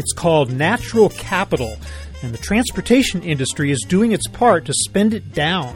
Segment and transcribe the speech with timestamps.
[0.00, 1.76] It's called natural capital,
[2.22, 5.74] and the transportation industry is doing its part to spend it down.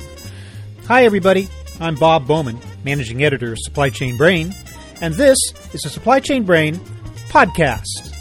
[0.86, 1.46] Hi, everybody.
[1.78, 4.54] I'm Bob Bowman, managing editor of Supply Chain Brain,
[5.02, 5.36] and this
[5.74, 6.76] is the Supply Chain Brain
[7.28, 8.13] podcast.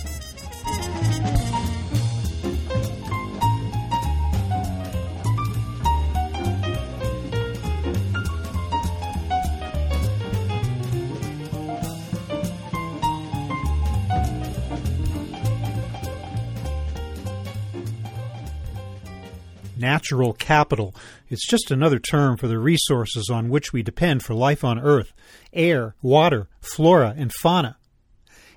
[19.84, 20.96] Natural capital.
[21.28, 25.12] It's just another term for the resources on which we depend for life on Earth
[25.52, 27.78] air, water, flora, and fauna.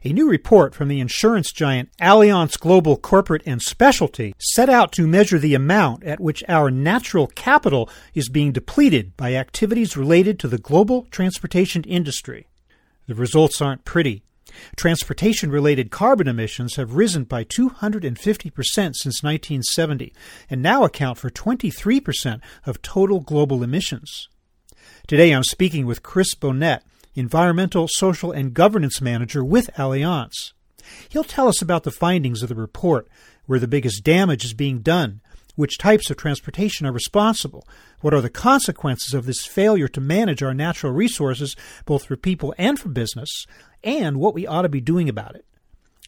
[0.04, 5.08] A new report from the insurance giant Allianz Global Corporate and Specialty set out to
[5.08, 10.48] measure the amount at which our natural capital is being depleted by activities related to
[10.48, 12.46] the global transportation industry.
[13.08, 14.22] The results aren't pretty.
[14.76, 18.14] Transportation related carbon emissions have risen by 250%
[18.64, 20.12] since 1970
[20.48, 24.28] and now account for 23% of total global emissions.
[25.06, 26.82] Today I'm speaking with Chris Bonnet,
[27.14, 30.52] Environmental, Social, and Governance Manager with Allianz.
[31.08, 33.08] He'll tell us about the findings of the report,
[33.46, 35.20] where the biggest damage is being done,
[35.56, 37.66] which types of transportation are responsible?
[38.00, 42.54] What are the consequences of this failure to manage our natural resources, both for people
[42.56, 43.46] and for business?
[43.82, 45.44] And what we ought to be doing about it.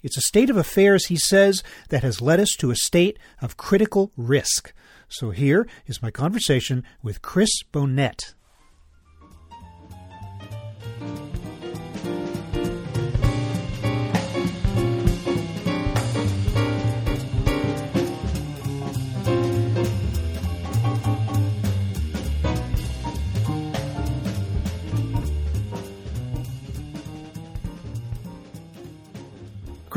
[0.02, 3.56] It's a state of affairs, he says, that has led us to a state of
[3.56, 4.72] critical risk.
[5.08, 8.34] So here is my conversation with Chris Bonnet.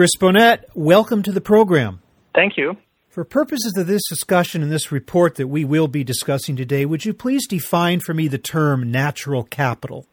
[0.01, 2.01] Chris Bonnet, welcome to the program.
[2.33, 2.75] Thank you.
[3.09, 7.05] For purposes of this discussion and this report that we will be discussing today, would
[7.05, 10.07] you please define for me the term natural capital?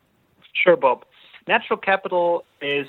[0.53, 1.07] Sure, Bob.
[1.47, 2.87] Natural capital is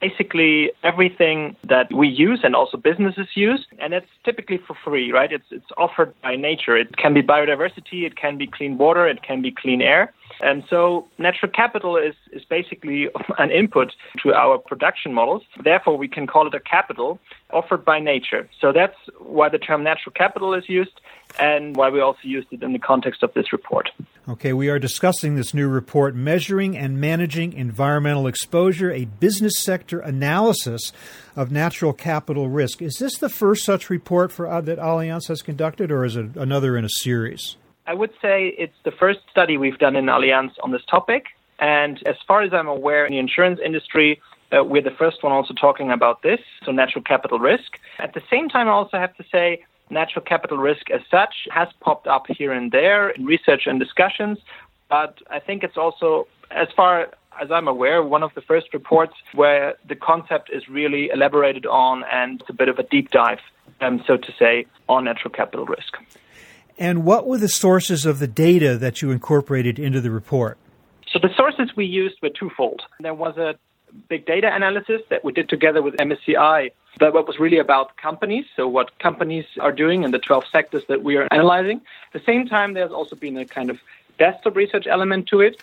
[0.00, 5.32] basically everything that we use and also businesses use and it's typically for free right
[5.32, 9.22] it's it's offered by nature it can be biodiversity it can be clean water it
[9.22, 13.08] can be clean air and so natural capital is, is basically
[13.38, 13.92] an input
[14.22, 15.42] to our production models.
[15.62, 17.18] Therefore, we can call it a capital
[17.52, 18.48] offered by nature.
[18.60, 21.00] So that's why the term natural capital is used
[21.38, 23.90] and why we also used it in the context of this report.
[24.28, 30.00] Okay, we are discussing this new report, Measuring and Managing Environmental Exposure, a business sector
[30.00, 30.92] analysis
[31.36, 32.82] of natural capital risk.
[32.82, 36.34] Is this the first such report for, uh, that Allianz has conducted, or is it
[36.34, 37.56] another in a series?
[37.86, 41.26] I would say it's the first study we've done in Allianz on this topic.
[41.60, 44.20] And as far as I'm aware, in the insurance industry,
[44.50, 47.78] uh, we're the first one also talking about this, so natural capital risk.
[48.00, 51.68] At the same time, I also have to say, natural capital risk as such has
[51.80, 54.38] popped up here and there in research and discussions.
[54.88, 57.08] But I think it's also, as far
[57.40, 62.04] as I'm aware, one of the first reports where the concept is really elaborated on
[62.10, 63.40] and it's a bit of a deep dive,
[63.80, 65.96] um, so to say, on natural capital risk.
[66.78, 70.58] And what were the sources of the data that you incorporated into the report?
[71.10, 72.82] So the sources we used were twofold.
[73.00, 73.54] There was a
[74.08, 76.70] big data analysis that we did together with MSCI
[77.00, 81.02] that was really about companies, so what companies are doing in the 12 sectors that
[81.02, 81.80] we are analyzing.
[82.12, 83.78] At the same time, there's also been a kind of
[84.18, 85.60] desktop research element to it,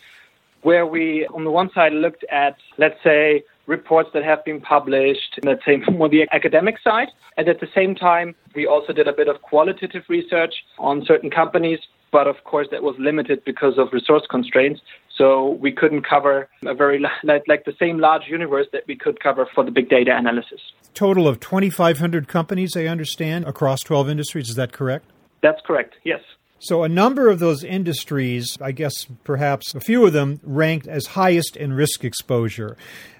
[0.61, 5.39] where we, on the one side, looked at, let's say, reports that have been published,
[5.43, 7.09] let's say, more the academic side.
[7.37, 11.29] And at the same time, we also did a bit of qualitative research on certain
[11.29, 11.79] companies,
[12.11, 14.81] but of course that was limited because of resource constraints.
[15.17, 19.19] So we couldn't cover a very like, like the same large universe that we could
[19.19, 20.59] cover for the big data analysis.
[20.93, 24.49] Total of 2,500 companies, I understand, across 12 industries.
[24.49, 25.05] Is that correct?
[25.41, 25.95] That's correct.
[26.03, 26.21] Yes.
[26.59, 28.93] So, a number of those industries, I guess
[29.25, 32.77] perhaps a few of them, ranked as highest in risk exposure.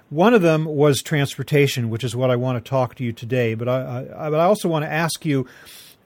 [0.10, 3.54] One of them was transportation, which is what I want to talk to you today.
[3.56, 5.46] But I, I, but I also want to ask you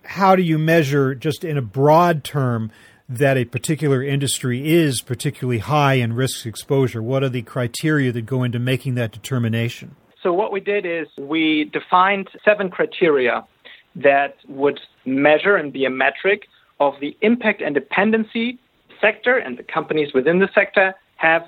[0.04, 2.72] how do you measure, just in a broad term,
[3.10, 7.02] that a particular industry is particularly high in risk exposure?
[7.02, 9.96] What are the criteria that go into making that determination?
[10.22, 13.46] So, what we did is we defined seven criteria
[13.96, 16.44] that would measure and be a metric
[16.80, 18.60] of the impact and dependency
[19.02, 21.44] sector and the companies within the sector have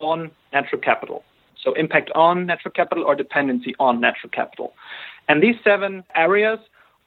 [0.00, 1.24] on natural capital.
[1.62, 4.74] So impact on natural capital or dependency on natural capital.
[5.28, 6.58] And these seven areas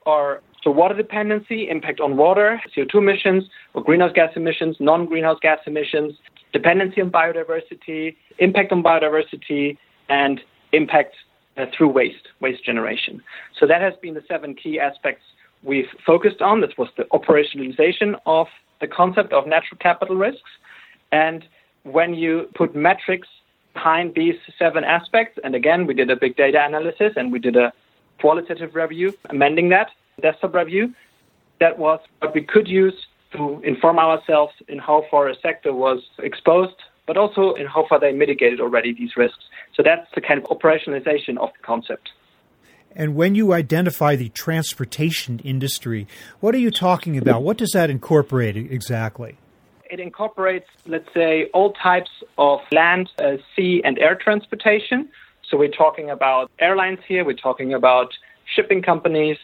[0.06, 5.60] are so water dependency, impact on water, CO2 emissions or greenhouse gas emissions, non-greenhouse gas
[5.66, 6.16] emissions,
[6.52, 9.78] dependency on biodiversity, impact on biodiversity,
[10.10, 10.42] and
[10.74, 11.16] impact
[11.58, 13.22] uh, through waste, waste generation.
[13.58, 15.24] So that has been the seven key aspects
[15.64, 16.62] we've focused on.
[16.62, 18.48] This was the operationalization of
[18.82, 20.50] the concept of natural capital risks.
[21.12, 21.46] And
[21.84, 23.28] when you put metrics
[23.74, 27.56] behind these seven aspects, and again, we did a big data analysis and we did
[27.56, 27.72] a
[28.20, 30.94] qualitative review, amending that desktop review,
[31.60, 36.02] that was what we could use to inform ourselves in how far a sector was
[36.20, 36.76] exposed,
[37.06, 39.44] but also in how far they mitigated already these risks.
[39.76, 42.10] So that's the kind of operationalization of the concept.
[42.96, 46.08] And when you identify the transportation industry,
[46.40, 47.44] what are you talking about?
[47.44, 49.38] What does that incorporate exactly?
[49.92, 55.10] It incorporates, let's say, all types of land, uh, sea, and air transportation.
[55.48, 58.14] So we're talking about airlines here, we're talking about
[58.56, 59.38] shipping companies,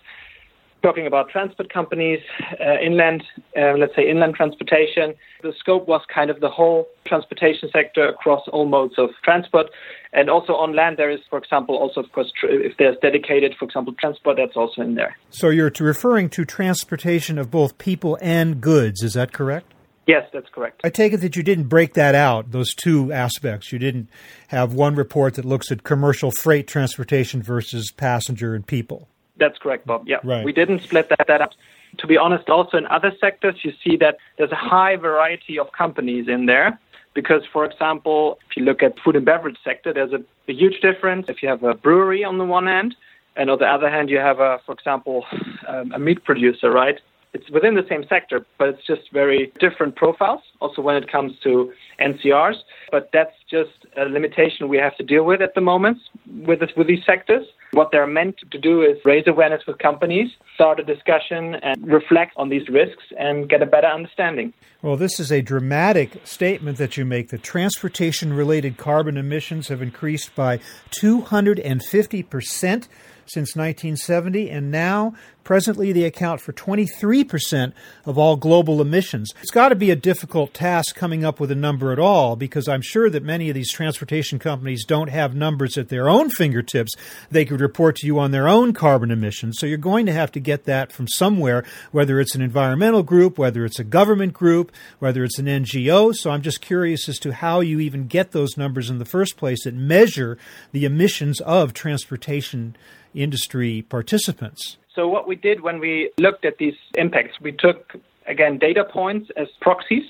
[0.86, 2.20] talking about transport companies,
[2.62, 3.24] uh, inland,
[3.58, 5.16] uh, let's say inland transportation.
[5.42, 9.68] The scope was kind of the whole transportation sector across all modes of transport.
[10.14, 13.56] And also on land, there is, for example, also, of course, tr- if there's dedicated,
[13.58, 15.18] for example, transport, that's also in there.
[15.32, 19.74] So you're referring to transportation of both people and goods, is that correct?
[20.06, 20.82] Yes, that's correct.
[20.84, 23.72] I take it that you didn't break that out, those two aspects.
[23.72, 24.08] You didn't
[24.50, 29.10] have one report that looks at commercial freight transportation versus passenger and people.
[29.38, 30.08] That's correct, Bob.
[30.08, 30.46] Yeah, right.
[30.46, 31.52] we didn't split that, that up.
[32.00, 35.72] To be honest, also in other sectors, you see that there's a high variety of
[35.72, 36.80] companies in there.
[37.14, 40.82] Because, for example, if you look at food and beverage sector, there's a, a huge
[40.82, 41.30] difference.
[41.30, 42.94] If you have a brewery on the one hand,
[43.38, 45.26] and on the other hand, you have a, for example,
[45.68, 47.00] um, a meat producer, right?
[47.36, 50.40] It's within the same sector, but it's just very different profiles.
[50.62, 52.56] Also, when it comes to NCRs,
[52.92, 55.98] but that's just a limitation we have to deal with at the moment
[56.46, 57.46] with this, with these sectors.
[57.72, 62.32] What they're meant to do is raise awareness with companies, start a discussion, and reflect
[62.38, 64.54] on these risks and get a better understanding.
[64.82, 69.82] Well, this is a dramatic statement that you make The transportation related carbon emissions have
[69.82, 70.62] increased by
[70.92, 72.88] 250 percent
[73.26, 75.14] since 1970, and now
[75.46, 77.72] presently they account for 23%
[78.06, 79.34] of all global emissions.
[79.42, 82.68] It's got to be a difficult task coming up with a number at all because
[82.68, 86.94] I'm sure that many of these transportation companies don't have numbers at their own fingertips
[87.30, 89.58] they could report to you on their own carbon emissions.
[89.60, 93.38] So you're going to have to get that from somewhere, whether it's an environmental group,
[93.38, 96.14] whether it's a government group, whether it's an NGO.
[96.14, 99.38] So I'm just curious as to how you even get those numbers in the first
[99.38, 100.40] place that measure
[100.72, 102.76] the emissions of transportation
[103.16, 104.78] industry participants.
[104.94, 107.94] So what we did when we looked at these impacts, we took
[108.28, 110.04] again data points as proxies,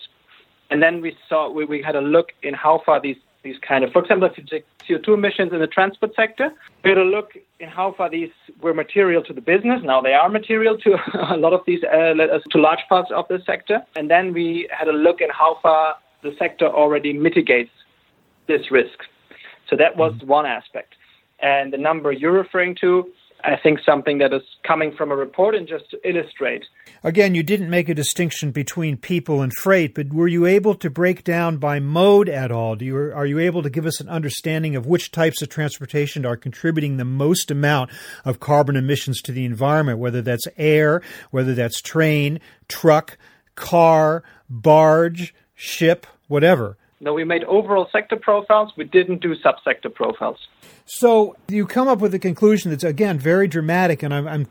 [0.70, 3.84] and then we saw we, we had a look in how far these these kind
[3.84, 6.50] of, for example, if you take CO2 emissions in the transport sector,
[6.84, 8.32] we had a look in how far these
[8.62, 9.82] were material to the business.
[9.84, 10.98] Now they are material to
[11.34, 12.14] a lot of these, uh,
[12.52, 13.86] to large parts of the sector.
[13.96, 17.70] And then we had a look in how far the sector already mitigates
[18.48, 19.00] this risk.
[19.70, 20.28] So that was mm-hmm.
[20.28, 20.96] one aspect.
[21.42, 23.12] And the number you're referring to,
[23.46, 26.64] I think something that is coming from a report and just to illustrate.
[27.04, 30.90] Again, you didn't make a distinction between people and freight, but were you able to
[30.90, 32.76] break down by mode at all?
[32.76, 36.26] Do you, are you able to give us an understanding of which types of transportation
[36.26, 37.92] are contributing the most amount
[38.24, 43.18] of carbon emissions to the environment, whether that's air, whether that's train, truck,
[43.54, 46.78] car, barge, ship, whatever?
[47.02, 48.72] No, we made overall sector profiles.
[48.78, 50.48] We didn't do subsector profiles.
[50.86, 54.48] So you come up with a conclusion that's, again, very dramatic, and I'm, I'm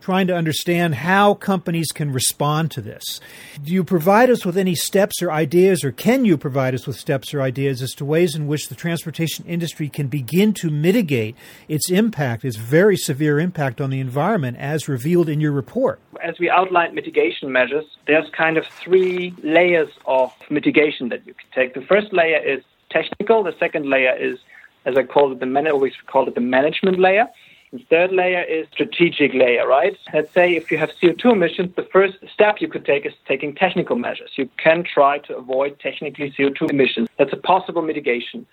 [0.00, 3.20] trying to understand how companies can respond to this.
[3.62, 6.96] Do you provide us with any steps or ideas, or can you provide us with
[6.96, 11.36] steps or ideas as to ways in which the transportation industry can begin to mitigate
[11.68, 16.00] its impact, its very severe impact on the environment, as revealed in your report?
[16.24, 21.48] As we outlined mitigation measures, there's kind of three layers of mitigation that you can
[21.54, 21.74] take.
[21.74, 24.38] The first layer is technical, the second layer is
[24.84, 27.26] as I call it, the man- always call it the management layer.
[27.72, 29.96] The third layer is strategic layer, right?
[30.12, 33.54] Let's say if you have CO2 emissions, the first step you could take is taking
[33.54, 34.30] technical measures.
[34.36, 37.08] You can try to avoid technically CO2 emissions.
[37.18, 38.46] That's a possible mitigation.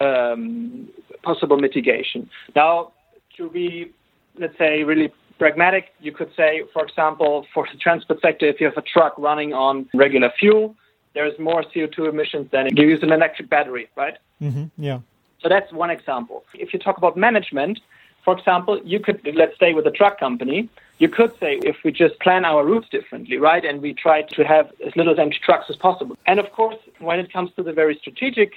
[0.00, 0.88] Um,
[1.22, 2.28] possible mitigation.
[2.54, 2.92] Now,
[3.36, 3.92] to be,
[4.38, 5.12] let's say, really
[5.42, 9.12] pragmatic, you could say, for example, for the transport sector, if you have a truck
[9.18, 10.76] running on regular fuel,
[11.14, 14.16] there's more CO2 emissions than if you use an electric battery, right?
[14.40, 14.66] Mm-hmm.
[14.76, 15.00] Yeah.
[15.40, 16.44] So that's one example.
[16.54, 17.80] If you talk about management,
[18.24, 20.68] for example, you could, let's say, with a truck company,
[20.98, 24.44] you could say if we just plan our routes differently, right, and we try to
[24.44, 26.16] have as little empty trucks as possible.
[26.24, 28.50] And of course, when it comes to the very strategic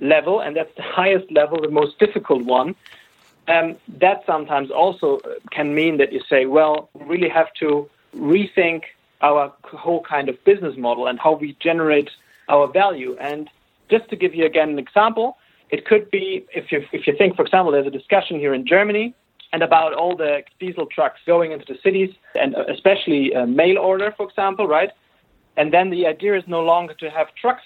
[0.00, 2.74] level, and that's the highest level, the most difficult one,
[3.48, 5.20] um, that sometimes also
[5.50, 8.82] can mean that you say, well, we really have to rethink
[9.20, 12.10] our whole kind of business model and how we generate
[12.48, 13.16] our value.
[13.20, 13.48] And
[13.88, 15.36] just to give you again an example,
[15.72, 18.66] It could be if you if you think, for example, there's a discussion here in
[18.66, 19.14] Germany
[19.52, 22.10] and about all the diesel trucks going into the cities,
[22.42, 24.90] and especially mail order, for example, right?
[25.56, 27.64] And then the idea is no longer to have trucks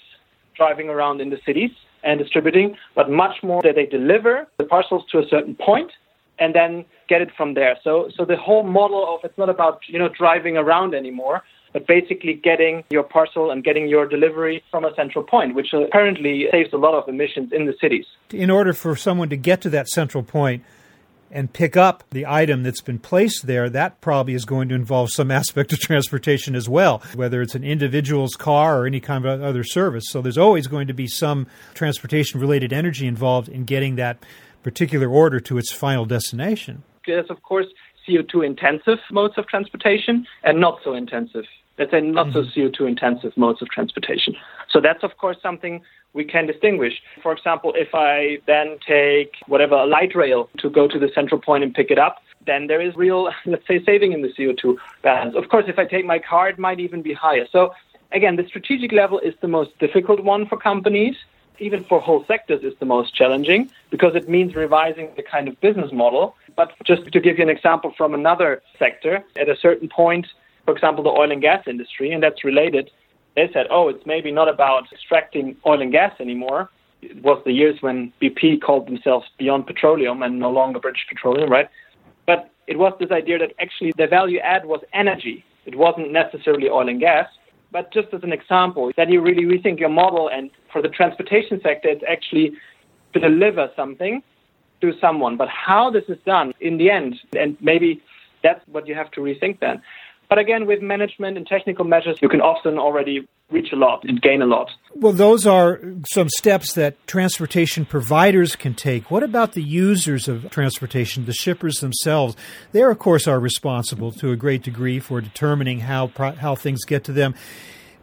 [0.55, 1.71] driving around in the cities
[2.03, 5.91] and distributing, but much more that they deliver the parcels to a certain point
[6.39, 7.77] and then get it from there.
[7.83, 11.87] So, so the whole model of it's not about you know driving around anymore, but
[11.87, 16.71] basically getting your parcel and getting your delivery from a central point, which apparently saves
[16.73, 18.05] a lot of emissions in the cities.
[18.31, 20.63] In order for someone to get to that central point,
[21.31, 25.11] and pick up the item that's been placed there, that probably is going to involve
[25.11, 29.41] some aspect of transportation as well, whether it's an individual's car or any kind of
[29.41, 30.05] other service.
[30.07, 34.23] So there's always going to be some transportation related energy involved in getting that
[34.63, 36.83] particular order to its final destination.
[37.05, 37.67] There's, of course,
[38.07, 41.45] CO2 intensive modes of transportation and not so intensive.
[41.77, 42.43] Let's say not mm-hmm.
[42.43, 44.35] so CO2 intensive modes of transportation.
[44.69, 45.81] So that's, of course, something
[46.13, 46.93] we can distinguish.
[47.21, 51.39] For example, if I then take whatever a light rail to go to the central
[51.39, 54.75] point and pick it up, then there is real, let's say, saving in the CO2
[55.03, 55.35] balance.
[55.35, 57.45] Of course, if I take my car, it might even be higher.
[57.51, 57.73] So
[58.11, 61.15] again, the strategic level is the most difficult one for companies.
[61.59, 65.59] Even for whole sectors, is the most challenging because it means revising the kind of
[65.59, 66.35] business model.
[66.55, 70.27] But just to give you an example from another sector, at a certain point,
[70.67, 72.91] for example, the oil and gas industry, and that's related,
[73.37, 76.69] they said, oh, it's maybe not about extracting oil and gas anymore.
[77.01, 81.49] It was the years when BP called themselves Beyond Petroleum and no longer British Petroleum,
[81.49, 81.69] right?
[82.25, 85.45] But it was this idea that actually the value add was energy.
[85.65, 87.29] It wasn't necessarily oil and gas.
[87.71, 91.61] But just as an example, that you really rethink your model, and for the transportation
[91.63, 92.51] sector, it's actually
[93.13, 94.21] to deliver something
[94.81, 95.37] to someone.
[95.37, 98.01] But how this is done in the end, and maybe
[98.43, 99.81] that's what you have to rethink then.
[100.29, 104.21] But again, with management and technical measures, you can often already reach a lot and
[104.21, 104.69] gain a lot.
[104.93, 105.79] Well, those are
[106.11, 109.09] some steps that transportation providers can take.
[109.09, 112.35] What about the users of transportation, the shippers themselves?
[112.73, 117.05] They, of course, are responsible to a great degree for determining how how things get
[117.05, 117.35] to them.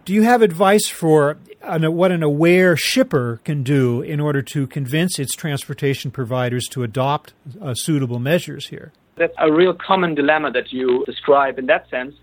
[0.07, 5.19] Do you have advice for what an aware shipper can do in order to convince
[5.19, 8.93] its transportation providers to adopt uh, suitable measures here?
[9.17, 12.15] That's a real common dilemma that you describe in that sense.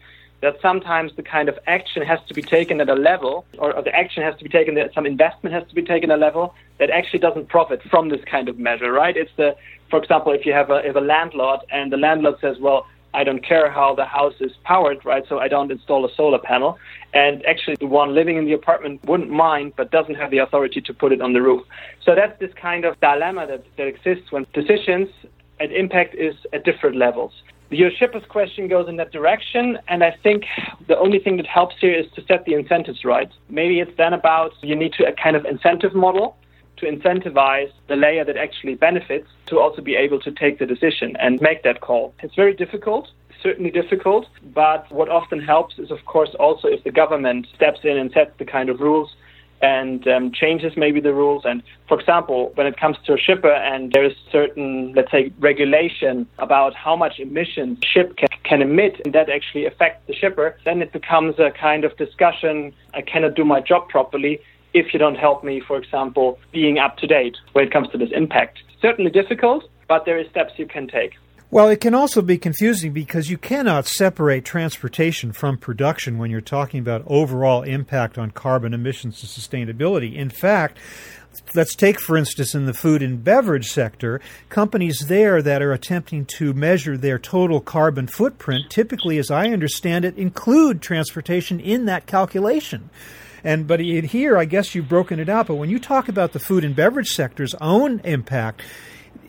[0.41, 3.95] That sometimes the kind of action has to be taken at a level, or, the
[3.95, 6.55] action has to be taken, that some investment has to be taken at a level
[6.79, 9.15] that actually doesn't profit from this kind of measure, right?
[9.15, 9.55] It's the,
[9.91, 13.23] for example, if you have a, if a landlord and the landlord says, well, I
[13.23, 15.23] don't care how the house is powered, right?
[15.27, 16.79] So I don't install a solar panel.
[17.13, 20.81] And actually, the one living in the apartment wouldn't mind, but doesn't have the authority
[20.81, 21.61] to put it on the roof.
[22.03, 25.09] So that's this kind of dilemma that, that exists when decisions
[25.61, 27.31] and impact is at different levels.
[27.69, 30.43] Your shipper's question goes in that direction, and I think
[30.87, 33.31] the only thing that helps here is to set the incentives right.
[33.49, 36.35] Maybe it's then about you need to a kind of incentive model
[36.77, 41.15] to incentivize the layer that actually benefits to also be able to take the decision
[41.17, 42.13] and make that call.
[42.21, 43.09] It's very difficult,
[43.41, 47.97] certainly difficult, but what often helps is, of course, also if the government steps in
[47.97, 49.15] and sets the kind of rules
[49.61, 51.43] and um, changes maybe the rules.
[51.45, 55.31] And for example, when it comes to a shipper and there is certain, let's say,
[55.39, 60.57] regulation about how much emissions ship can, can emit, and that actually affects the shipper,
[60.65, 62.73] then it becomes a kind of discussion.
[62.93, 64.39] I cannot do my job properly
[64.73, 67.97] if you don't help me, for example, being up to date when it comes to
[67.97, 68.59] this impact.
[68.81, 71.13] Certainly difficult, but there are steps you can take.
[71.53, 76.39] Well, it can also be confusing because you cannot separate transportation from production when you're
[76.39, 80.15] talking about overall impact on carbon emissions and sustainability.
[80.15, 80.77] In fact,
[81.53, 86.23] let's take, for instance, in the food and beverage sector, companies there that are attempting
[86.37, 92.05] to measure their total carbon footprint typically, as I understand it, include transportation in that
[92.05, 92.89] calculation.
[93.43, 95.47] And but here, I guess you've broken it out.
[95.47, 98.61] But when you talk about the food and beverage sector's own impact,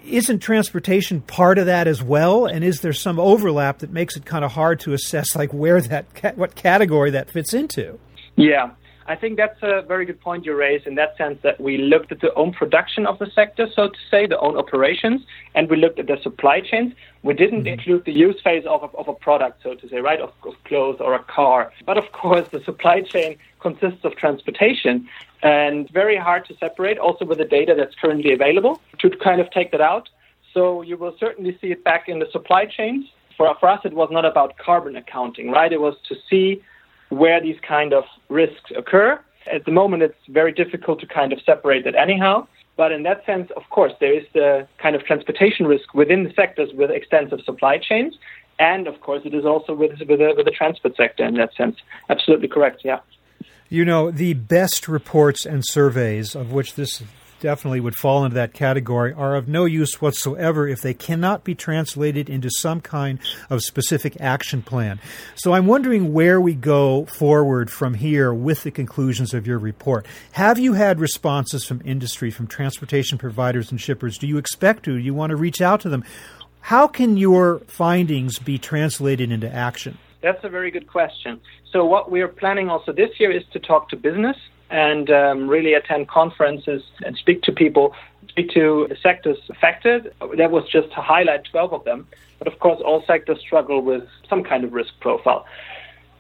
[0.05, 2.47] isn't transportation part of that as well?
[2.47, 5.81] And is there some overlap that makes it kind of hard to assess, like where
[5.81, 7.99] that what category that fits into?
[8.37, 8.71] Yeah,
[9.07, 12.13] I think that's a very good point you raised in that sense that we looked
[12.13, 15.23] at the own production of the sector, so to say, the own operations,
[15.55, 16.95] and we looked at the supply chains.
[17.23, 17.79] We didn't mm-hmm.
[17.79, 20.55] include the use phase of a, of a product, so to say, right, of, of
[20.65, 21.73] clothes or a car.
[21.85, 25.09] But of course, the supply chain consists of transportation
[25.43, 29.51] and very hard to separate also with the data that's currently available to kind of
[29.51, 30.09] take that out.
[30.55, 33.07] So you will certainly see it back in the supply chains.
[33.37, 35.73] For, for us, it was not about carbon accounting, right?
[35.73, 36.63] It was to see
[37.09, 39.21] where these kind of risks occur.
[39.51, 42.47] At the moment, it's very difficult to kind of separate that anyhow.
[42.77, 46.33] But in that sense, of course, there is the kind of transportation risk within the
[46.35, 48.17] sectors with extensive supply chains.
[48.59, 51.55] And of course, it is also with, with, the, with the transport sector in that
[51.55, 51.77] sense.
[52.09, 53.01] Absolutely correct, yeah.
[53.73, 57.03] You know, the best reports and surveys, of which this
[57.41, 61.55] definitely would fall into that category, are of no use whatsoever if they cannot be
[61.55, 65.01] translated into some kind of specific action plan.
[65.37, 70.05] So I'm wondering where we go forward from here with the conclusions of your report.
[70.33, 74.19] Have you had responses from industry, from transportation providers and shippers?
[74.19, 74.93] Do you expect to?
[74.93, 76.05] Do you want to reach out to them?
[76.61, 79.97] How can your findings be translated into action?
[80.23, 81.41] That's a very good question.
[81.71, 84.37] So, what we are planning also this year is to talk to business
[84.71, 87.95] and um, really attend conferences and speak to people,
[88.29, 90.15] speak to the sectors affected.
[90.37, 92.07] That was just to highlight 12 of them.
[92.39, 95.45] But of course, all sectors struggle with some kind of risk profile.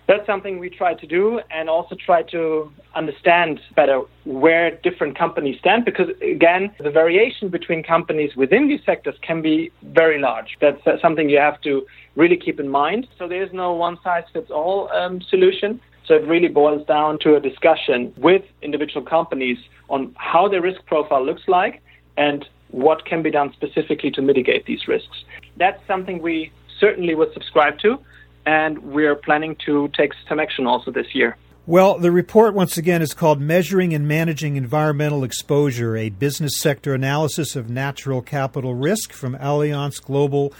[0.09, 5.59] That's something we try to do and also try to understand better where different companies
[5.61, 10.59] stand because, again, the variation between companies within these sectors can be very large.
[10.61, 13.07] That's something you have to really keep in mind.
[13.19, 15.81] So there's no one size fits all um, solution.
[16.07, 20.85] So it really boils down to a discussion with individual companies on how their risk
[20.87, 21.81] profile looks like
[22.17, 25.25] and what can be done specifically to mitigate these risks.
[25.57, 27.99] That's something we certainly would subscribe to,
[28.47, 31.37] and we're planning to take some action also this year.
[31.65, 36.93] Well, the report once again is called Measuring and Managing Environmental Exposure, a business sector
[36.93, 40.53] analysis of natural capital risk from Allianz Global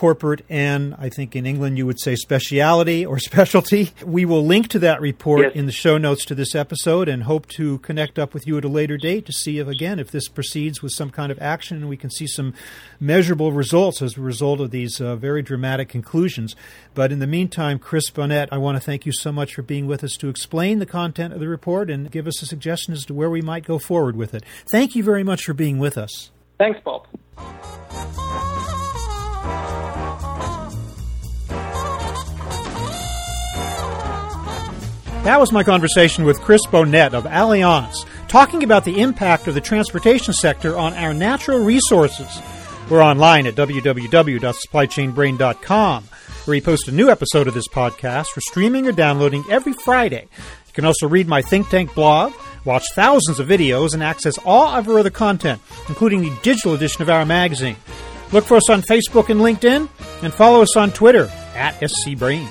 [0.00, 3.90] corporate and I think in England you would say speciality or specialty.
[4.02, 5.52] We will link to that report yes.
[5.54, 8.64] in the show notes to this episode and hope to connect up with you at
[8.64, 11.76] a later date to see if again if this proceeds with some kind of action
[11.76, 12.54] and we can see some
[12.98, 16.56] measurable results as a result of these uh, very dramatic conclusions.
[16.94, 19.86] But in the meantime, Chris Bonnet, I want to thank you so much for being
[19.86, 23.04] with us to explain the content of the report and give us a suggestion as
[23.04, 24.44] to where we might go forward with it.
[24.70, 26.30] Thank you very much for being with us.
[26.56, 27.06] Thanks, Bob.
[35.24, 39.60] That was my conversation with Chris Bonnet of Allianz, talking about the impact of the
[39.60, 42.40] transportation sector on our natural resources.
[42.88, 48.88] We're online at www.supplychainbrain.com, where we post a new episode of this podcast for streaming
[48.88, 50.22] or downloading every Friday.
[50.22, 52.32] You can also read my think tank blog,
[52.64, 57.02] watch thousands of videos, and access all of our other content, including the digital edition
[57.02, 57.76] of our magazine.
[58.32, 59.86] Look for us on Facebook and LinkedIn,
[60.22, 62.50] and follow us on Twitter at SCBrain.